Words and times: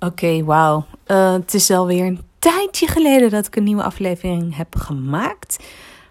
Oké, 0.00 0.44
wauw. 0.44 0.84
Uh, 1.06 1.32
het 1.32 1.54
is 1.54 1.70
alweer 1.70 2.06
een 2.06 2.20
tijdje 2.38 2.86
geleden 2.86 3.30
dat 3.30 3.46
ik 3.46 3.56
een 3.56 3.64
nieuwe 3.64 3.82
aflevering 3.82 4.56
heb 4.56 4.76
gemaakt. 4.76 5.64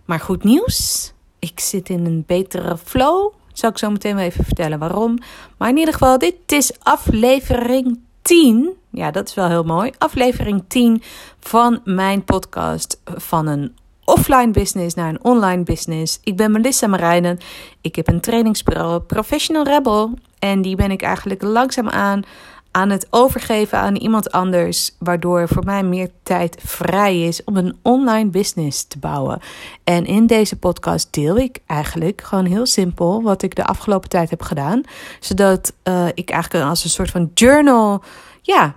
Maar 0.05 0.19
goed 0.19 0.43
nieuws. 0.43 1.13
Ik 1.39 1.59
zit 1.59 1.89
in 1.89 2.05
een 2.05 2.23
betere 2.27 2.77
flow. 2.77 3.33
Zal 3.53 3.69
ik 3.69 3.77
zo 3.77 3.89
meteen 3.89 4.15
wel 4.15 4.23
even 4.25 4.43
vertellen 4.43 4.79
waarom. 4.79 5.17
Maar 5.57 5.69
in 5.69 5.77
ieder 5.77 5.93
geval, 5.93 6.17
dit 6.17 6.35
is 6.45 6.71
aflevering 6.79 7.99
10. 8.21 8.69
Ja, 8.89 9.11
dat 9.11 9.27
is 9.27 9.33
wel 9.33 9.47
heel 9.47 9.63
mooi. 9.63 9.91
Aflevering 9.97 10.63
10 10.67 11.01
van 11.39 11.81
mijn 11.83 12.23
podcast 12.23 13.01
van 13.05 13.47
een 13.47 13.75
offline 14.05 14.51
business 14.51 14.95
naar 14.95 15.09
een 15.09 15.23
online 15.23 15.63
business. 15.63 16.19
Ik 16.23 16.35
ben 16.35 16.51
Melissa 16.51 16.87
Marijnen. 16.87 17.39
Ik 17.81 17.95
heb 17.95 18.07
een 18.07 18.21
trainingsbureau 18.21 18.99
Professional 18.99 19.63
Rebel. 19.63 20.13
En 20.39 20.61
die 20.61 20.75
ben 20.75 20.91
ik 20.91 21.01
eigenlijk 21.01 21.41
langzaamaan 21.41 22.23
aan 22.71 22.89
het 22.89 23.07
overgeven 23.09 23.77
aan 23.77 23.95
iemand 23.95 24.31
anders, 24.31 24.95
waardoor 24.99 25.47
voor 25.47 25.63
mij 25.63 25.83
meer 25.83 26.09
tijd 26.23 26.57
vrij 26.65 27.21
is 27.21 27.43
om 27.43 27.57
een 27.57 27.77
online 27.81 28.29
business 28.29 28.83
te 28.83 28.99
bouwen. 28.99 29.39
En 29.83 30.05
in 30.05 30.27
deze 30.27 30.55
podcast 30.55 31.13
deel 31.13 31.37
ik 31.37 31.59
eigenlijk 31.65 32.21
gewoon 32.21 32.45
heel 32.45 32.65
simpel 32.65 33.21
wat 33.21 33.41
ik 33.41 33.55
de 33.55 33.65
afgelopen 33.65 34.09
tijd 34.09 34.29
heb 34.29 34.41
gedaan, 34.41 34.81
zodat 35.19 35.73
uh, 35.83 36.07
ik 36.13 36.29
eigenlijk 36.29 36.65
als 36.65 36.83
een 36.83 36.89
soort 36.89 37.11
van 37.11 37.31
journal, 37.33 38.03
ja, 38.41 38.75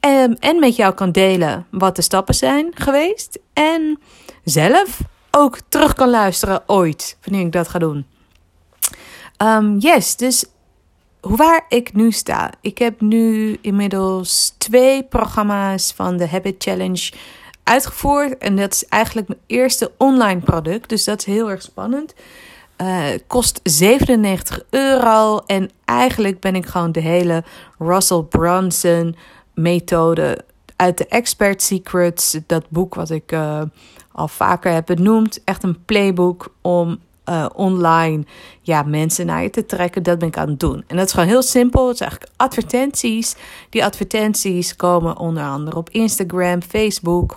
um, 0.00 0.36
en 0.40 0.58
met 0.58 0.76
jou 0.76 0.94
kan 0.94 1.12
delen 1.12 1.66
wat 1.70 1.96
de 1.96 2.02
stappen 2.02 2.34
zijn 2.34 2.70
geweest 2.74 3.38
en 3.52 3.98
zelf 4.44 5.00
ook 5.30 5.58
terug 5.68 5.94
kan 5.94 6.10
luisteren 6.10 6.62
ooit 6.66 7.18
wanneer 7.24 7.46
ik 7.46 7.52
dat 7.52 7.68
ga 7.68 7.78
doen. 7.78 8.06
Um, 9.42 9.78
yes, 9.78 10.16
dus 10.16 10.44
waar 11.20 11.64
ik 11.68 11.92
nu 11.92 12.10
sta. 12.10 12.52
Ik 12.60 12.78
heb 12.78 13.00
nu 13.00 13.58
inmiddels 13.60 14.54
twee 14.58 15.02
programma's 15.02 15.92
van 15.92 16.16
de 16.16 16.28
Habit 16.28 16.62
Challenge 16.62 17.12
uitgevoerd. 17.62 18.38
En 18.38 18.56
dat 18.56 18.72
is 18.72 18.86
eigenlijk 18.86 19.28
mijn 19.28 19.40
eerste 19.46 19.92
online 19.96 20.40
product. 20.40 20.88
Dus 20.88 21.04
dat 21.04 21.18
is 21.18 21.24
heel 21.24 21.50
erg 21.50 21.62
spannend. 21.62 22.14
Uh, 22.82 23.06
kost 23.26 23.60
97 23.62 24.62
euro. 24.70 25.38
En 25.46 25.70
eigenlijk 25.84 26.40
ben 26.40 26.54
ik 26.54 26.66
gewoon 26.66 26.92
de 26.92 27.00
hele 27.00 27.44
Russell 27.78 28.22
Brunson 28.22 29.16
methode 29.54 30.44
uit 30.76 30.98
de 30.98 31.06
Expert 31.06 31.62
Secrets. 31.62 32.38
Dat 32.46 32.64
boek 32.68 32.94
wat 32.94 33.10
ik 33.10 33.32
uh, 33.32 33.62
al 34.12 34.28
vaker 34.28 34.72
heb 34.72 34.86
benoemd. 34.86 35.44
Echt 35.44 35.62
een 35.62 35.84
playbook 35.84 36.54
om 36.62 36.98
uh, 37.28 37.46
online 37.54 38.24
ja, 38.60 38.82
mensen 38.82 39.26
naar 39.26 39.42
je 39.42 39.50
te 39.50 39.66
trekken. 39.66 40.02
Dat 40.02 40.18
ben 40.18 40.28
ik 40.28 40.36
aan 40.36 40.48
het 40.48 40.60
doen. 40.60 40.84
En 40.86 40.96
dat 40.96 41.06
is 41.06 41.12
gewoon 41.12 41.28
heel 41.28 41.42
simpel. 41.42 41.88
Het 41.88 41.96
zijn 41.96 42.10
eigenlijk 42.10 42.40
advertenties. 42.40 43.36
Die 43.70 43.84
advertenties 43.84 44.76
komen 44.76 45.18
onder 45.18 45.42
andere 45.42 45.76
op 45.76 45.90
Instagram, 45.90 46.62
Facebook 46.62 47.34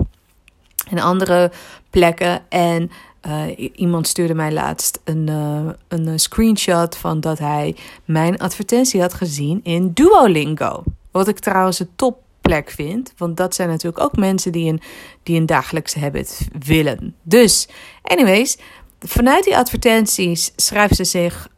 en 0.90 1.00
andere 1.00 1.52
plekken. 1.90 2.42
En 2.50 2.92
uh, 3.28 3.70
iemand 3.76 4.08
stuurde 4.08 4.34
mij 4.34 4.52
laatst 4.52 5.00
een, 5.04 5.28
uh, 5.30 5.70
een 5.88 6.20
screenshot 6.20 6.98
van 6.98 7.20
dat 7.20 7.40
hij 7.40 7.76
mijn 8.06 8.38
advertentie 8.38 9.02
had 9.02 9.14
gezien 9.14 9.60
in 9.64 9.92
Duolingo. 9.94 10.84
Wat 11.12 11.28
ik 11.28 11.40
trouwens 11.40 11.80
een 11.80 11.90
topplek 11.96 12.70
vind. 12.70 13.14
Want 13.18 13.38
dat 13.38 13.56
zijn 13.56 13.70
natuurlijk 13.70 14.04
ook 14.04 14.16
mensen 14.16 14.52
die 14.52 14.72
een, 14.72 14.82
die 15.24 15.40
een 15.40 15.46
dagelijkse 15.46 16.00
habit 16.00 16.48
willen. 16.66 17.16
Dus, 17.22 17.68
anyways, 18.02 18.58
vanuit 19.08 19.44
die 19.44 19.58
advertenties 19.58 20.52
schrijven 20.56 20.96
ze 20.96 21.04
zich 21.04 21.50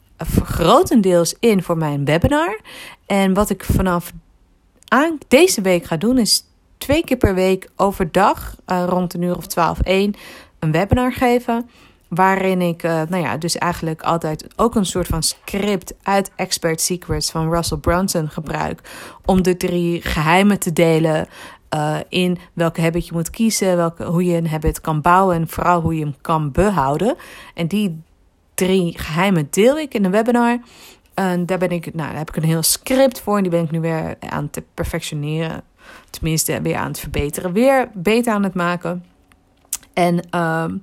grotendeels 0.43 1.35
in 1.39 1.63
voor 1.63 1.77
mijn 1.77 2.05
webinar. 2.05 2.59
En 3.05 3.33
wat 3.33 3.49
ik 3.49 3.63
vanaf 3.63 4.11
deze 5.27 5.61
week 5.61 5.85
ga 5.85 5.97
doen, 5.97 6.17
is 6.17 6.43
twee 6.77 7.03
keer 7.03 7.17
per 7.17 7.35
week 7.35 7.69
overdag, 7.75 8.55
uh, 8.67 8.83
rond 8.87 9.13
een 9.13 9.21
uur 9.21 9.37
of 9.37 9.47
12, 9.47 9.79
1, 9.79 10.13
een 10.59 10.71
webinar 10.71 11.13
geven. 11.13 11.69
Waarin 12.07 12.61
ik, 12.61 12.83
uh, 12.83 13.01
nou 13.09 13.23
ja, 13.23 13.37
dus 13.37 13.57
eigenlijk 13.57 14.01
altijd 14.01 14.47
ook 14.55 14.75
een 14.75 14.85
soort 14.85 15.07
van 15.07 15.23
script 15.23 15.93
uit 16.03 16.31
Expert 16.35 16.81
Secrets 16.81 17.31
van 17.31 17.53
Russell 17.53 17.77
Brunson 17.77 18.29
gebruik. 18.29 18.81
Om 19.25 19.41
de 19.41 19.57
drie 19.57 20.01
geheimen 20.01 20.59
te 20.59 20.73
delen 20.73 21.27
uh, 21.73 21.97
in 22.09 22.37
welke 22.53 22.81
habit 22.81 23.07
je 23.07 23.13
moet 23.13 23.29
kiezen, 23.29 23.75
welke, 23.75 24.03
hoe 24.03 24.25
je 24.25 24.37
een 24.37 24.47
habit 24.47 24.81
kan 24.81 25.01
bouwen 25.01 25.35
en 25.35 25.47
vooral 25.47 25.81
hoe 25.81 25.95
je 25.95 26.03
hem 26.03 26.15
kan 26.21 26.51
behouden. 26.51 27.15
En 27.53 27.67
die 27.67 28.01
drie 28.53 28.99
geheimen 28.99 29.47
deel 29.49 29.77
ik 29.77 29.93
in 29.93 30.05
een 30.05 30.11
webinar. 30.11 30.59
En 31.13 31.45
daar 31.45 31.57
ben 31.57 31.71
ik, 31.71 31.93
nou, 31.93 32.09
daar 32.09 32.17
heb 32.17 32.29
ik 32.29 32.35
een 32.35 32.43
heel 32.43 32.63
script 32.63 33.21
voor 33.21 33.37
en 33.37 33.43
die 33.43 33.51
ben 33.51 33.63
ik 33.63 33.71
nu 33.71 33.79
weer 33.79 34.15
aan 34.19 34.49
het 34.51 34.63
perfectioneren. 34.73 35.61
Tenminste, 36.09 36.61
weer 36.61 36.75
aan 36.75 36.87
het 36.87 36.99
verbeteren, 36.99 37.53
weer 37.53 37.89
beter 37.93 38.33
aan 38.33 38.43
het 38.43 38.53
maken. 38.53 39.05
En 39.93 40.39
um, 40.39 40.81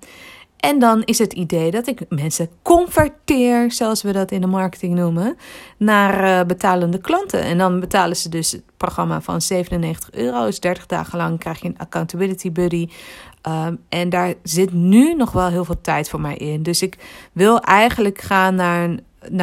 en 0.60 0.78
dan 0.78 1.02
is 1.04 1.18
het 1.18 1.32
idee 1.32 1.70
dat 1.70 1.86
ik 1.86 2.00
mensen 2.08 2.48
converteer, 2.62 3.72
zoals 3.72 4.02
we 4.02 4.12
dat 4.12 4.30
in 4.30 4.40
de 4.40 4.46
marketing 4.46 4.94
noemen, 4.94 5.36
naar 5.76 6.24
uh, 6.24 6.46
betalende 6.46 6.98
klanten. 6.98 7.42
En 7.42 7.58
dan 7.58 7.80
betalen 7.80 8.16
ze 8.16 8.28
dus 8.28 8.52
het 8.52 8.62
programma 8.76 9.20
van 9.20 9.40
97 9.40 10.10
euro. 10.12 10.44
Dus 10.44 10.60
30 10.60 10.86
dagen 10.86 11.18
lang 11.18 11.38
krijg 11.38 11.60
je 11.60 11.68
een 11.68 11.78
accountability 11.78 12.52
buddy. 12.52 12.88
Um, 13.48 13.78
en 13.88 14.08
daar 14.08 14.34
zit 14.42 14.72
nu 14.72 15.14
nog 15.14 15.32
wel 15.32 15.48
heel 15.48 15.64
veel 15.64 15.80
tijd 15.80 16.08
voor 16.08 16.20
mij 16.20 16.36
in. 16.36 16.62
Dus 16.62 16.82
ik 16.82 16.96
wil 17.32 17.60
eigenlijk 17.60 18.20
gaan 18.20 18.54
naar, 18.54 18.88
naar 18.88 19.00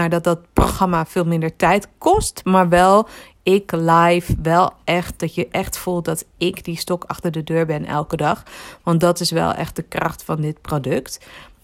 dat 0.09 0.23
dat 0.23 0.39
programma 0.53 1.05
veel 1.05 1.25
minder 1.25 1.55
tijd 1.55 1.87
kost, 1.97 2.41
maar 2.43 2.69
wel 2.69 3.07
ik 3.43 3.71
live 3.71 4.35
wel 4.41 4.73
echt, 4.83 5.19
dat 5.19 5.35
je 5.35 5.47
echt 5.51 5.77
voelt 5.77 6.05
dat 6.05 6.25
ik 6.37 6.63
die 6.63 6.77
stok 6.77 7.03
achter 7.03 7.31
de 7.31 7.43
deur 7.43 7.65
ben 7.65 7.85
elke 7.85 8.17
dag. 8.17 8.43
Want 8.83 8.99
dat 8.99 9.19
is 9.19 9.31
wel 9.31 9.53
echt 9.53 9.75
de 9.75 9.81
kracht 9.81 10.23
van 10.23 10.41
dit 10.41 10.61
product. 10.61 11.19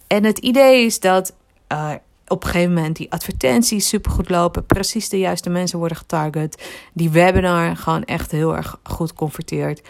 En 0.07 0.23
het 0.23 0.37
idee 0.37 0.85
is 0.85 0.99
dat 0.99 1.33
uh, 1.71 1.91
op 2.27 2.43
een 2.43 2.49
gegeven 2.49 2.73
moment 2.73 2.95
die 2.95 3.11
advertenties 3.11 3.87
supergoed 3.87 4.29
lopen, 4.29 4.65
precies 4.65 5.09
de 5.09 5.19
juiste 5.19 5.49
mensen 5.49 5.79
worden 5.79 5.97
getarget, 5.97 6.69
die 6.93 7.09
webinar 7.09 7.77
gewoon 7.77 8.03
echt 8.03 8.31
heel 8.31 8.55
erg 8.55 8.79
goed 8.83 9.13
converteert. 9.13 9.81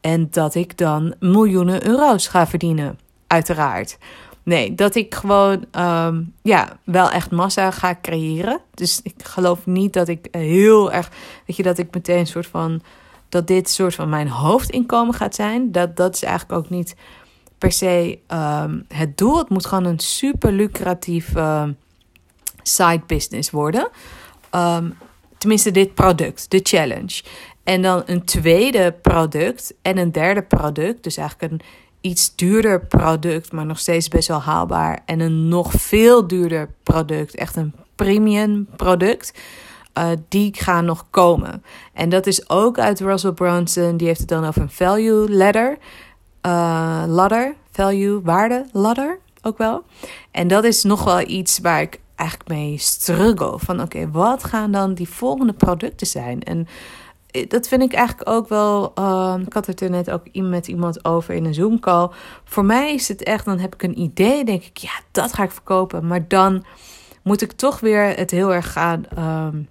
En 0.00 0.28
dat 0.30 0.54
ik 0.54 0.78
dan 0.78 1.14
miljoenen 1.20 1.86
euro's 1.86 2.26
ga 2.26 2.46
verdienen, 2.46 2.98
uiteraard. 3.26 3.98
Nee, 4.44 4.74
dat 4.74 4.94
ik 4.94 5.14
gewoon 5.14 5.64
um, 5.78 6.34
ja, 6.42 6.78
wel 6.84 7.10
echt 7.10 7.30
massa 7.30 7.70
ga 7.70 7.98
creëren. 8.02 8.60
Dus 8.74 9.00
ik 9.02 9.14
geloof 9.22 9.66
niet 9.66 9.92
dat 9.92 10.08
ik 10.08 10.28
heel 10.30 10.92
erg, 10.92 11.10
weet 11.46 11.56
je, 11.56 11.62
dat 11.62 11.78
ik 11.78 11.94
meteen 11.94 12.18
een 12.18 12.26
soort 12.26 12.46
van, 12.46 12.82
dat 13.28 13.46
dit 13.46 13.70
soort 13.70 13.94
van 13.94 14.08
mijn 14.08 14.28
hoofdinkomen 14.28 15.14
gaat 15.14 15.34
zijn. 15.34 15.72
Dat, 15.72 15.96
dat 15.96 16.14
is 16.14 16.22
eigenlijk 16.22 16.64
ook 16.64 16.70
niet 16.70 16.94
per 17.58 17.72
se 17.72 18.18
um, 18.28 18.84
het 18.88 19.16
doel. 19.16 19.38
Het 19.38 19.48
moet 19.48 19.66
gewoon 19.66 19.84
een 19.84 19.98
super 19.98 20.52
lucratief 20.52 21.36
uh, 21.36 21.64
side 22.62 23.02
business 23.06 23.50
worden. 23.50 23.88
Tenminste, 25.38 25.70
dit 25.70 25.94
product, 25.94 26.50
de 26.50 26.60
challenge. 26.62 27.22
En 27.64 27.82
dan 27.82 28.02
een 28.06 28.24
tweede 28.24 28.94
product 29.02 29.74
en 29.82 29.98
een 29.98 30.12
derde 30.12 30.42
product. 30.42 31.02
Dus 31.02 31.16
eigenlijk 31.16 31.52
een 31.52 31.60
iets 32.02 32.34
duurder 32.34 32.86
product, 32.86 33.52
maar 33.52 33.66
nog 33.66 33.78
steeds 33.78 34.08
best 34.08 34.28
wel 34.28 34.40
haalbaar. 34.40 35.02
En 35.06 35.20
een 35.20 35.48
nog 35.48 35.72
veel 35.72 36.26
duurder 36.26 36.74
product, 36.82 37.34
echt 37.34 37.56
een 37.56 37.74
premium 37.94 38.66
product. 38.76 39.32
Uh, 39.98 40.08
die 40.28 40.54
gaan 40.54 40.84
nog 40.84 41.06
komen. 41.10 41.64
En 41.92 42.08
dat 42.08 42.26
is 42.26 42.50
ook 42.50 42.78
uit 42.78 43.00
Russell 43.00 43.32
Brunson. 43.32 43.96
Die 43.96 44.06
heeft 44.06 44.20
het 44.20 44.28
dan 44.28 44.44
over 44.44 44.62
een 44.62 44.70
value 44.70 45.30
ladder. 45.30 45.78
Uh, 46.46 47.04
ladder, 47.06 47.54
value, 47.70 48.20
waarde 48.22 48.66
ladder 48.72 49.18
ook 49.42 49.58
wel. 49.58 49.84
En 50.30 50.48
dat 50.48 50.64
is 50.64 50.82
nog 50.82 51.04
wel 51.04 51.20
iets 51.28 51.58
waar 51.58 51.80
ik 51.80 52.00
eigenlijk 52.14 52.48
mee 52.48 52.78
struggle. 52.78 53.58
Van 53.58 53.80
oké, 53.80 54.10
wat 54.10 54.44
gaan 54.44 54.72
dan 54.72 54.94
die 54.94 55.08
volgende 55.08 55.52
producten 55.52 56.06
zijn? 56.06 56.42
En 56.42 56.66
dat 57.48 57.68
vind 57.68 57.82
ik 57.82 57.92
eigenlijk 57.92 58.28
ook 58.28 58.48
wel. 58.48 58.92
Uh, 58.98 59.34
ik 59.46 59.52
had 59.52 59.66
het 59.66 59.80
er 59.80 59.90
net 59.90 60.10
ook 60.10 60.22
met 60.32 60.68
iemand 60.68 61.04
over 61.04 61.34
in 61.34 61.44
een 61.44 61.54
Zoom-call. 61.54 62.10
Voor 62.44 62.64
mij 62.64 62.94
is 62.94 63.08
het 63.08 63.22
echt, 63.22 63.44
dan 63.44 63.58
heb 63.58 63.74
ik 63.74 63.82
een 63.82 63.98
idee, 63.98 64.44
denk 64.44 64.62
ik, 64.62 64.76
ja, 64.76 65.00
dat 65.10 65.32
ga 65.32 65.42
ik 65.42 65.50
verkopen. 65.50 66.06
Maar 66.06 66.28
dan 66.28 66.64
moet 67.22 67.42
ik 67.42 67.52
toch 67.52 67.80
weer 67.80 68.16
het 68.16 68.30
heel 68.30 68.54
erg 68.54 68.72
gaan 68.72 69.04
um, 69.18 69.68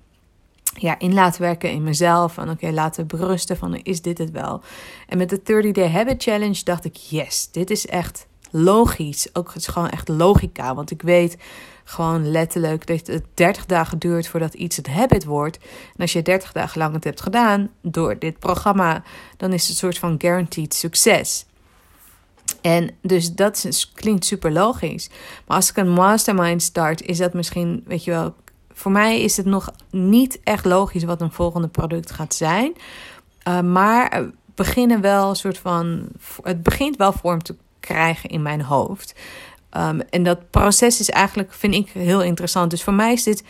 ja, 0.73 0.99
in 0.99 1.13
laten 1.13 1.41
werken 1.41 1.71
in 1.71 1.83
mezelf. 1.83 2.33
Van 2.33 2.49
oké, 2.49 2.71
laten 2.71 3.07
berusten 3.07 3.57
van 3.57 3.75
is 3.75 4.01
dit 4.01 4.17
het 4.17 4.31
wel? 4.31 4.61
En 5.07 5.17
met 5.17 5.29
de 5.29 5.41
30 5.43 5.71
Day 5.71 5.89
Habit 5.89 6.23
Challenge 6.23 6.63
dacht 6.63 6.85
ik, 6.85 6.95
yes, 6.95 7.51
dit 7.51 7.69
is 7.69 7.87
echt 7.87 8.27
logisch. 8.51 9.29
Ook 9.33 9.47
het 9.47 9.55
is 9.55 9.67
gewoon 9.67 9.89
echt 9.89 10.07
logica. 10.07 10.75
Want 10.75 10.91
ik 10.91 11.01
weet 11.01 11.37
gewoon 11.91 12.31
letterlijk 12.31 12.87
dat 12.87 13.07
het 13.07 13.23
30 13.33 13.65
dagen 13.65 13.99
duurt 13.99 14.27
voordat 14.27 14.53
iets 14.53 14.77
het 14.77 14.87
habit 14.87 15.25
wordt. 15.25 15.57
En 15.57 16.01
als 16.01 16.13
je 16.13 16.21
30 16.21 16.51
dagen 16.51 16.77
lang 16.77 16.93
het 16.93 17.03
hebt 17.03 17.21
gedaan 17.21 17.69
door 17.81 18.19
dit 18.19 18.39
programma, 18.39 19.03
dan 19.37 19.53
is 19.53 19.61
het 19.61 19.69
een 19.69 19.75
soort 19.75 19.97
van 19.97 20.15
guaranteed 20.17 20.73
succes. 20.73 21.45
En 22.61 22.89
dus 23.01 23.33
dat 23.33 23.87
klinkt 23.93 24.25
super 24.25 24.51
logisch. 24.51 25.09
Maar 25.47 25.57
als 25.57 25.69
ik 25.69 25.77
een 25.77 25.91
mastermind 25.91 26.61
start, 26.61 27.01
is 27.01 27.17
dat 27.17 27.33
misschien, 27.33 27.83
weet 27.85 28.03
je 28.03 28.11
wel, 28.11 28.35
voor 28.73 28.91
mij 28.91 29.21
is 29.21 29.37
het 29.37 29.45
nog 29.45 29.71
niet 29.89 30.39
echt 30.43 30.65
logisch 30.65 31.03
wat 31.03 31.21
een 31.21 31.31
volgende 31.31 31.67
product 31.67 32.11
gaat 32.11 32.35
zijn. 32.35 32.73
Uh, 33.47 33.61
maar 33.61 34.31
beginnen 34.55 35.01
wel 35.01 35.29
een 35.29 35.35
soort 35.35 35.57
van. 35.57 36.07
Het 36.43 36.63
begint 36.63 36.97
wel 36.97 37.13
vorm 37.13 37.43
te 37.43 37.55
krijgen 37.79 38.29
in 38.29 38.41
mijn 38.41 38.61
hoofd. 38.61 39.15
Um, 39.77 40.01
en 40.09 40.23
dat 40.23 40.49
proces 40.49 40.99
is 40.99 41.09
eigenlijk, 41.09 41.53
vind 41.53 41.73
ik, 41.73 41.89
heel 41.89 42.23
interessant. 42.23 42.71
Dus 42.71 42.83
voor 42.83 42.93
mij 42.93 43.13
is 43.13 43.23
dit 43.23 43.43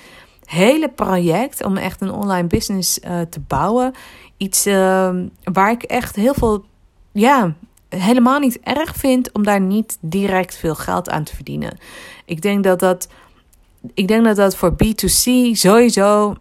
hele 0.45 0.89
project 0.89 1.63
om 1.63 1.77
echt 1.77 2.01
een 2.01 2.11
online 2.11 2.47
business 2.47 2.99
uh, 2.99 3.21
te 3.21 3.39
bouwen. 3.39 3.93
Iets 4.37 4.67
uh, 4.67 5.09
waar 5.43 5.71
ik 5.71 5.83
echt 5.83 6.15
heel 6.15 6.33
veel, 6.33 6.65
ja, 7.11 7.53
helemaal 7.89 8.39
niet 8.39 8.59
erg 8.59 8.95
vind 8.95 9.31
om 9.31 9.43
daar 9.43 9.61
niet 9.61 9.97
direct 10.01 10.55
veel 10.55 10.75
geld 10.75 11.09
aan 11.09 11.23
te 11.23 11.35
verdienen. 11.35 11.77
Ik 12.25 12.41
denk 12.41 12.63
dat 12.63 12.79
dat, 12.79 13.07
ik 13.93 14.07
denk 14.07 14.25
dat, 14.25 14.35
dat 14.35 14.55
voor 14.55 14.71
B2C 14.71 15.51
sowieso 15.51 16.35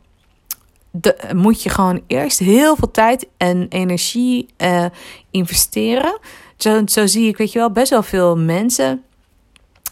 moet 1.34 1.62
je 1.62 1.68
gewoon 1.68 2.02
eerst 2.06 2.38
heel 2.38 2.76
veel 2.76 2.90
tijd 2.90 3.28
en 3.36 3.66
energie 3.68 4.46
uh, 4.58 4.84
investeren. 5.30 6.18
Zo 6.86 7.06
zie 7.06 7.28
ik, 7.28 7.36
weet 7.36 7.52
je 7.52 7.58
wel, 7.58 7.70
best 7.70 7.90
wel 7.90 8.02
veel 8.02 8.36
mensen, 8.36 9.02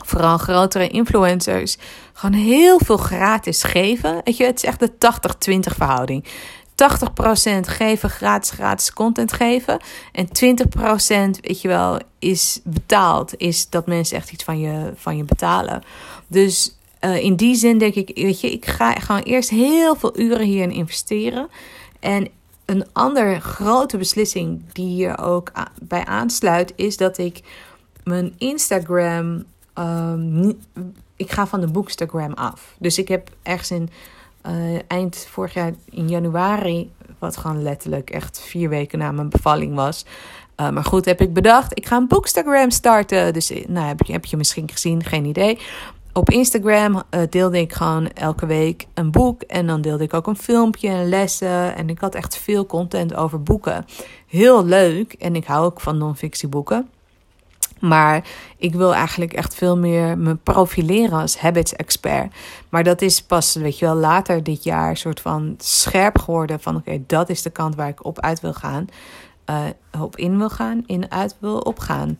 vooral 0.04 0.38
grotere 0.38 0.88
influencers, 0.88 1.76
gewoon 2.12 2.40
heel 2.40 2.78
veel 2.84 2.96
gratis 2.96 3.62
geven. 3.62 4.20
Weet 4.24 4.36
je, 4.36 4.44
het 4.44 4.56
is 4.56 4.64
echt 4.64 4.80
de 4.80 4.92
80-20 5.70 5.76
verhouding. 5.76 6.24
80% 6.78 7.60
geven, 7.60 8.10
gratis, 8.10 8.50
gratis 8.50 8.92
content 8.92 9.32
geven. 9.32 9.80
En 10.12 10.26
20% 10.26 10.30
weet 11.40 11.60
je 11.60 11.68
wel, 11.68 11.98
is 12.18 12.60
betaald. 12.64 13.34
Is 13.36 13.70
dat 13.70 13.86
mensen 13.86 14.16
echt 14.16 14.32
iets 14.32 14.44
van 14.44 14.60
je, 14.60 14.92
van 14.94 15.16
je 15.16 15.24
betalen. 15.24 15.82
Dus 16.26 16.76
uh, 17.00 17.22
in 17.22 17.36
die 17.36 17.54
zin 17.54 17.78
denk 17.78 17.94
ik, 17.94 18.10
weet 18.14 18.40
je, 18.40 18.50
ik 18.50 18.66
ga 18.66 18.92
gewoon 18.92 19.22
eerst 19.22 19.50
heel 19.50 19.96
veel 19.96 20.18
uren 20.18 20.46
hierin 20.46 20.70
investeren. 20.70 21.48
En 22.00 22.28
een 22.64 22.86
andere 22.92 23.40
grote 23.40 23.96
beslissing 23.96 24.62
die 24.72 24.86
hier 24.86 25.18
ook 25.18 25.52
bij 25.82 26.04
aansluit, 26.04 26.72
is 26.76 26.96
dat 26.96 27.18
ik 27.18 27.40
mijn 28.04 28.34
Instagram. 28.38 29.44
Um, 29.78 30.58
ik 31.16 31.30
ga 31.30 31.46
van 31.46 31.60
de 31.60 31.66
Bookstagram 31.66 32.32
af. 32.32 32.74
Dus 32.78 32.98
ik 32.98 33.08
heb 33.08 33.30
ergens 33.42 33.70
in 33.70 33.90
uh, 34.46 34.78
eind 34.86 35.26
vorig 35.30 35.54
jaar 35.54 35.72
in 35.90 36.08
januari, 36.08 36.90
wat 37.18 37.36
gewoon 37.36 37.62
letterlijk 37.62 38.10
echt 38.10 38.40
vier 38.40 38.68
weken 38.68 38.98
na 38.98 39.12
mijn 39.12 39.28
bevalling 39.28 39.74
was. 39.74 40.04
Uh, 40.60 40.70
maar 40.70 40.84
goed, 40.84 41.04
heb 41.04 41.20
ik 41.20 41.32
bedacht, 41.32 41.78
ik 41.78 41.86
ga 41.86 41.96
een 41.96 42.08
Bookstagram 42.08 42.70
starten. 42.70 43.32
Dus 43.32 43.52
nou, 43.66 43.86
heb, 43.86 44.02
je, 44.02 44.12
heb 44.12 44.24
je 44.24 44.36
misschien 44.36 44.70
gezien, 44.70 45.04
geen 45.04 45.24
idee 45.24 45.58
op 46.18 46.30
Instagram 46.30 47.02
deelde 47.30 47.58
ik 47.58 47.72
gewoon 47.72 48.08
elke 48.12 48.46
week 48.46 48.86
een 48.94 49.10
boek. 49.10 49.42
En 49.42 49.66
dan 49.66 49.80
deelde 49.80 50.04
ik 50.04 50.14
ook 50.14 50.26
een 50.26 50.36
filmpje 50.36 50.88
en 50.88 51.08
lessen. 51.08 51.76
En 51.76 51.88
ik 51.88 51.98
had 51.98 52.14
echt 52.14 52.36
veel 52.36 52.66
content 52.66 53.14
over 53.14 53.42
boeken. 53.42 53.84
Heel 54.26 54.64
leuk. 54.64 55.12
En 55.12 55.36
ik 55.36 55.44
hou 55.44 55.64
ook 55.64 55.80
van 55.80 55.98
non-fictieboeken. 55.98 56.88
Maar 57.80 58.24
ik 58.56 58.74
wil 58.74 58.94
eigenlijk 58.94 59.32
echt 59.32 59.54
veel 59.54 59.76
meer 59.76 60.18
me 60.18 60.34
profileren 60.34 61.20
als 61.20 61.38
habits 61.38 61.76
expert. 61.76 62.34
Maar 62.68 62.84
dat 62.84 63.02
is 63.02 63.22
pas, 63.22 63.54
weet 63.54 63.78
je 63.78 63.84
wel, 63.84 63.94
later 63.94 64.42
dit 64.42 64.64
jaar 64.64 64.96
soort 64.96 65.20
van 65.20 65.54
scherp 65.58 66.18
geworden. 66.18 66.60
Van 66.60 66.76
oké, 66.76 67.02
dat 67.06 67.28
is 67.28 67.42
de 67.42 67.50
kant 67.50 67.74
waar 67.74 67.88
ik 67.88 68.04
op 68.04 68.20
uit 68.20 68.40
wil 68.40 68.54
gaan. 68.54 68.86
Uh, 69.50 69.56
op 70.00 70.16
in 70.16 70.38
wil 70.38 70.50
gaan, 70.50 70.82
in 70.86 71.10
uit 71.10 71.36
wil 71.38 71.58
opgaan. 71.58 72.18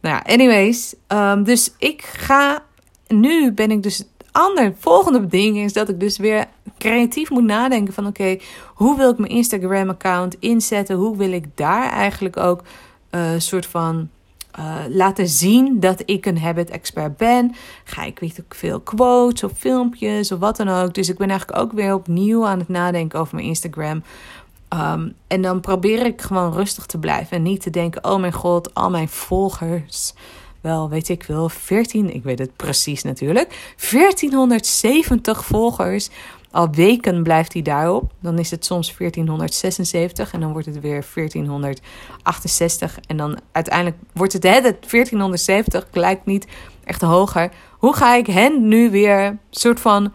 Nou 0.00 0.16
ja, 0.16 0.32
anyways. 0.32 0.94
Um, 1.08 1.44
dus 1.44 1.74
ik 1.78 2.02
ga 2.02 2.62
nu 3.06 3.52
ben 3.52 3.70
ik 3.70 3.82
dus. 3.82 4.04
Ander 4.32 4.74
volgende 4.78 5.26
ding 5.26 5.58
is 5.58 5.72
dat 5.72 5.88
ik 5.88 6.00
dus 6.00 6.18
weer 6.18 6.46
creatief 6.78 7.30
moet 7.30 7.44
nadenken 7.44 7.94
van 7.94 8.06
oké, 8.06 8.38
hoe 8.74 8.96
wil 8.96 9.10
ik 9.10 9.18
mijn 9.18 9.30
Instagram 9.30 9.88
account 9.88 10.36
inzetten? 10.38 10.96
Hoe 10.96 11.16
wil 11.16 11.32
ik 11.32 11.44
daar 11.54 11.90
eigenlijk 11.90 12.36
ook 12.36 12.62
een 13.10 13.34
uh, 13.34 13.38
soort 13.38 13.66
van 13.66 14.08
uh, 14.58 14.74
laten 14.88 15.28
zien 15.28 15.80
dat 15.80 16.02
ik 16.04 16.26
een 16.26 16.38
habit 16.38 16.70
expert 16.70 17.16
ben. 17.16 17.54
Ga 17.84 18.04
ik 18.04 18.18
weet 18.18 18.38
ik 18.38 18.54
veel 18.54 18.80
quotes 18.80 19.44
of 19.44 19.52
filmpjes 19.58 20.32
of 20.32 20.38
wat 20.38 20.56
dan 20.56 20.68
ook. 20.68 20.94
Dus 20.94 21.08
ik 21.08 21.18
ben 21.18 21.28
eigenlijk 21.28 21.60
ook 21.60 21.72
weer 21.72 21.94
opnieuw 21.94 22.46
aan 22.46 22.58
het 22.58 22.68
nadenken 22.68 23.20
over 23.20 23.34
mijn 23.34 23.46
Instagram. 23.46 24.02
Um, 24.74 25.14
en 25.26 25.42
dan 25.42 25.60
probeer 25.60 26.06
ik 26.06 26.20
gewoon 26.20 26.52
rustig 26.52 26.86
te 26.86 26.98
blijven 26.98 27.36
en 27.36 27.42
niet 27.42 27.62
te 27.62 27.70
denken: 27.70 28.04
oh 28.04 28.20
mijn 28.20 28.32
god, 28.32 28.74
al 28.74 28.90
mijn 28.90 29.08
volgers 29.08 30.14
wel, 30.62 30.88
weet 30.88 31.08
ik 31.08 31.22
wel, 31.22 31.48
14, 31.48 32.14
ik 32.14 32.22
weet 32.22 32.38
het 32.38 32.56
precies 32.56 33.02
natuurlijk, 33.02 33.74
1470 33.90 35.44
volgers. 35.44 36.10
Al 36.52 36.70
weken 36.70 37.22
blijft 37.22 37.52
hij 37.52 37.62
daarop. 37.62 38.12
Dan 38.20 38.38
is 38.38 38.50
het 38.50 38.64
soms 38.64 38.96
1476 38.96 40.32
en 40.32 40.40
dan 40.40 40.52
wordt 40.52 40.66
het 40.66 40.80
weer 40.80 41.04
1468. 41.14 42.98
En 43.06 43.16
dan 43.16 43.38
uiteindelijk 43.52 43.96
wordt 44.12 44.32
het, 44.32 44.42
hè, 44.42 44.60
1470, 44.60 45.86
lijkt 45.92 46.26
niet 46.26 46.46
echt 46.84 47.00
hoger. 47.00 47.50
Hoe 47.78 47.96
ga 47.96 48.14
ik 48.14 48.26
hen 48.26 48.68
nu 48.68 48.90
weer 48.90 49.38
soort 49.50 49.80
van 49.80 50.12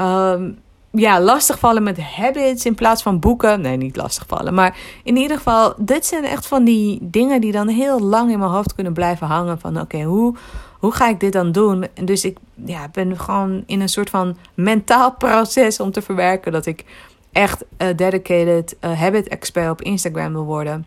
um, 0.00 0.58
ja, 0.90 1.20
lastigvallen 1.20 1.82
met 1.82 2.00
habits 2.00 2.64
in 2.64 2.74
plaats 2.74 3.02
van 3.02 3.18
boeken. 3.18 3.60
Nee, 3.60 3.76
niet 3.76 3.96
lastigvallen. 3.96 4.54
Maar 4.54 4.76
in 5.04 5.16
ieder 5.16 5.36
geval, 5.36 5.74
dit 5.76 6.06
zijn 6.06 6.24
echt 6.24 6.46
van 6.46 6.64
die 6.64 6.98
dingen 7.02 7.40
die 7.40 7.52
dan 7.52 7.68
heel 7.68 8.00
lang 8.00 8.30
in 8.30 8.38
mijn 8.38 8.50
hoofd 8.50 8.74
kunnen 8.74 8.92
blijven 8.92 9.26
hangen. 9.26 9.60
Van 9.60 9.80
oké, 9.80 10.02
hoe, 10.02 10.34
hoe 10.78 10.92
ga 10.92 11.08
ik 11.08 11.20
dit 11.20 11.32
dan 11.32 11.52
doen? 11.52 11.86
En 11.94 12.04
dus 12.04 12.24
ik 12.24 12.36
ja, 12.54 12.88
ben 12.92 13.18
gewoon 13.18 13.62
in 13.66 13.80
een 13.80 13.88
soort 13.88 14.10
van 14.10 14.36
mentaal 14.54 15.12
proces 15.24 15.80
om 15.80 15.90
te 15.90 16.02
verwerken 16.02 16.52
dat 16.52 16.66
ik 16.66 16.84
echt 17.32 17.64
uh, 17.78 17.88
dedicated 17.96 18.76
uh, 18.80 19.00
habit 19.00 19.28
expert 19.28 19.70
op 19.70 19.82
Instagram 19.82 20.32
wil 20.32 20.44
worden. 20.44 20.86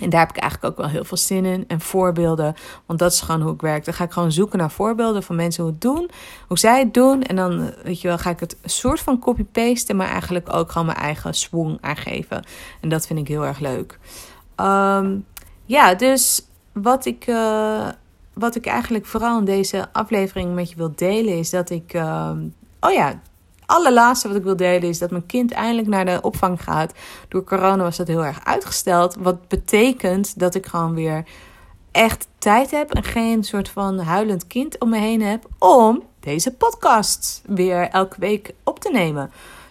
En 0.00 0.10
daar 0.10 0.20
heb 0.20 0.30
ik 0.30 0.36
eigenlijk 0.36 0.72
ook 0.72 0.78
wel 0.78 0.88
heel 0.88 1.04
veel 1.04 1.16
zin 1.16 1.44
in 1.44 1.64
en 1.68 1.80
voorbeelden. 1.80 2.54
Want 2.86 2.98
dat 2.98 3.12
is 3.12 3.20
gewoon 3.20 3.40
hoe 3.40 3.52
ik 3.52 3.60
werk. 3.60 3.84
Dan 3.84 3.94
ga 3.94 4.04
ik 4.04 4.12
gewoon 4.12 4.32
zoeken 4.32 4.58
naar 4.58 4.70
voorbeelden 4.70 5.22
van 5.22 5.36
mensen 5.36 5.62
hoe 5.62 5.72
het 5.72 5.80
doen. 5.80 6.10
Hoe 6.48 6.58
zij 6.58 6.78
het 6.78 6.94
doen. 6.94 7.22
En 7.22 7.36
dan, 7.36 7.72
weet 7.82 8.00
je 8.00 8.08
wel, 8.08 8.18
ga 8.18 8.30
ik 8.30 8.40
het 8.40 8.56
soort 8.64 9.00
van 9.00 9.18
copy-pasten. 9.18 9.96
Maar 9.96 10.08
eigenlijk 10.08 10.54
ook 10.54 10.70
gewoon 10.70 10.86
mijn 10.86 10.98
eigen 10.98 11.34
swing 11.34 11.78
aangeven. 11.80 12.44
En 12.80 12.88
dat 12.88 13.06
vind 13.06 13.18
ik 13.18 13.28
heel 13.28 13.44
erg 13.44 13.58
leuk. 13.58 13.98
Um, 14.56 15.26
ja, 15.64 15.94
dus 15.94 16.46
wat 16.72 17.04
ik, 17.04 17.26
uh, 17.26 17.88
wat 18.34 18.54
ik 18.54 18.66
eigenlijk 18.66 19.06
vooral 19.06 19.38
in 19.38 19.44
deze 19.44 19.88
aflevering 19.92 20.54
met 20.54 20.70
je 20.70 20.76
wil 20.76 20.92
delen... 20.94 21.38
is 21.38 21.50
dat 21.50 21.70
ik... 21.70 21.94
Uh, 21.94 22.30
oh 22.80 22.92
ja, 22.92 23.20
allerlaatste 23.70 24.28
wat 24.28 24.36
ik 24.36 24.42
wil 24.42 24.56
delen 24.56 24.88
is 24.88 24.98
dat 24.98 25.10
mijn 25.10 25.26
kind 25.26 25.52
eindelijk 25.52 25.88
naar 25.88 26.04
de 26.04 26.18
opvang 26.22 26.62
gaat. 26.62 26.92
Door 27.28 27.44
corona 27.44 27.82
was 27.82 27.96
dat 27.96 28.06
heel 28.06 28.24
erg 28.24 28.44
uitgesteld. 28.44 29.16
Wat 29.18 29.48
betekent 29.48 30.38
dat 30.38 30.54
ik 30.54 30.66
gewoon 30.66 30.94
weer 30.94 31.24
echt 31.90 32.28
tijd 32.38 32.70
heb 32.70 32.94
en 32.94 33.04
geen 33.04 33.44
soort 33.44 33.68
van 33.68 33.98
huilend 33.98 34.46
kind 34.46 34.78
om 34.78 34.90
me 34.90 34.98
heen 34.98 35.22
heb 35.22 35.44
om 35.58 36.02
deze 36.20 36.52
podcast 36.52 37.42
weer 37.46 37.88
elke 37.88 38.20
week 38.20 38.54
op 38.64 38.80
te 38.80 38.90
nemen. 38.90 39.30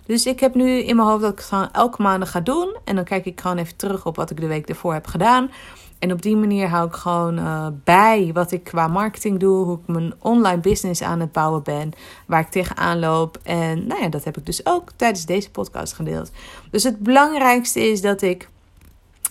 Dus 0.09 0.25
ik 0.25 0.39
heb 0.39 0.55
nu 0.55 0.77
in 0.77 0.95
mijn 0.95 1.07
hoofd 1.07 1.21
dat 1.21 1.31
ik 1.31 1.37
het 1.37 1.47
gewoon 1.47 1.71
elke 1.71 2.01
maand 2.01 2.27
ga 2.27 2.39
doen. 2.39 2.77
En 2.83 2.95
dan 2.95 3.03
kijk 3.03 3.25
ik 3.25 3.41
gewoon 3.41 3.57
even 3.57 3.75
terug 3.75 4.05
op 4.05 4.15
wat 4.15 4.29
ik 4.29 4.39
de 4.39 4.47
week 4.47 4.69
ervoor 4.69 4.93
heb 4.93 5.07
gedaan. 5.07 5.51
En 5.99 6.11
op 6.11 6.21
die 6.21 6.35
manier 6.35 6.67
hou 6.67 6.87
ik 6.87 6.93
gewoon 6.93 7.39
uh, 7.39 7.67
bij 7.83 8.31
wat 8.33 8.51
ik 8.51 8.63
qua 8.63 8.87
marketing 8.87 9.39
doe, 9.39 9.65
hoe 9.65 9.77
ik 9.77 9.87
mijn 9.87 10.13
online 10.19 10.59
business 10.59 11.01
aan 11.01 11.19
het 11.19 11.31
bouwen 11.31 11.63
ben, 11.63 11.91
waar 12.27 12.39
ik 12.39 12.49
tegenaan 12.49 12.99
loop. 12.99 13.39
En 13.43 13.87
nou 13.87 14.01
ja, 14.01 14.09
dat 14.09 14.23
heb 14.23 14.37
ik 14.37 14.45
dus 14.45 14.65
ook 14.65 14.91
tijdens 14.95 15.25
deze 15.25 15.51
podcast 15.51 15.93
gedeeld. 15.93 16.31
Dus 16.71 16.83
het 16.83 16.99
belangrijkste 16.99 17.89
is 17.89 18.01
dat 18.01 18.21
ik 18.21 18.49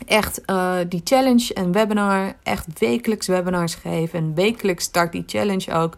echt 0.06 0.40
uh, 0.46 0.74
die 0.88 1.00
challenge 1.04 1.54
en 1.54 1.72
webinar, 1.72 2.32
echt 2.42 2.66
wekelijks 2.78 3.26
webinars 3.26 3.74
geef. 3.74 4.12
En 4.12 4.34
wekelijks 4.34 4.84
start 4.84 5.12
die 5.12 5.24
challenge 5.26 5.72
ook. 5.72 5.94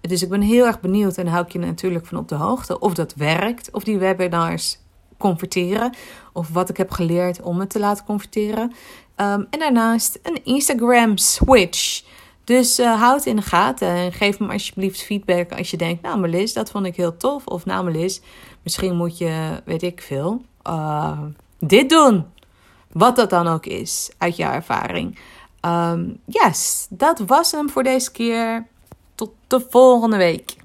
Dus 0.00 0.22
ik 0.22 0.28
ben 0.28 0.40
heel 0.40 0.66
erg 0.66 0.80
benieuwd 0.80 1.16
en 1.16 1.26
hou 1.26 1.44
ik 1.44 1.52
je 1.52 1.58
natuurlijk 1.58 2.06
van 2.06 2.18
op 2.18 2.28
de 2.28 2.34
hoogte 2.34 2.78
of 2.78 2.94
dat 2.94 3.14
werkt, 3.14 3.70
of 3.72 3.84
die 3.84 3.98
webinars 3.98 4.78
converteren. 5.18 5.94
Of 6.32 6.48
wat 6.48 6.68
ik 6.68 6.76
heb 6.76 6.90
geleerd 6.90 7.42
om 7.42 7.60
het 7.60 7.70
te 7.70 7.78
laten 7.78 8.04
converteren. 8.04 8.72
Um, 9.16 9.46
en 9.50 9.58
daarnaast 9.58 10.18
een 10.22 10.44
Instagram 10.44 11.16
switch. 11.16 12.02
Dus 12.44 12.78
uh, 12.78 13.00
houd 13.00 13.26
in 13.26 13.36
de 13.36 13.42
gaten 13.42 13.88
en 13.88 14.12
geef 14.12 14.38
me 14.38 14.52
alsjeblieft 14.52 15.02
feedback 15.02 15.52
als 15.52 15.70
je 15.70 15.76
denkt, 15.76 16.02
nou 16.02 16.18
Melis, 16.18 16.52
dat 16.52 16.70
vond 16.70 16.86
ik 16.86 16.96
heel 16.96 17.16
tof. 17.16 17.46
Of 17.46 17.64
nou 17.64 17.84
Melis, 17.84 18.20
misschien 18.62 18.96
moet 18.96 19.18
je, 19.18 19.62
weet 19.64 19.82
ik 19.82 20.02
veel, 20.02 20.42
uh, 20.66 21.20
dit 21.58 21.90
doen. 21.90 22.24
Wat 22.92 23.16
dat 23.16 23.30
dan 23.30 23.46
ook 23.46 23.66
is, 23.66 24.10
uit 24.18 24.36
jouw 24.36 24.52
ervaring. 24.52 25.18
Um, 25.66 26.20
yes, 26.24 26.86
dat 26.90 27.18
was 27.18 27.52
hem 27.52 27.70
voor 27.70 27.82
deze 27.82 28.12
keer. 28.12 28.66
Tot 29.20 29.32
de 29.46 29.66
volgende 29.68 30.16
week. 30.16 30.59